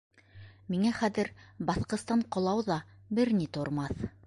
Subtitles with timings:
[0.75, 1.29] —Миңә хәҙер
[1.69, 2.81] баҫҡыстан ҡолау ҙа
[3.21, 4.07] бер ни тормаҫ!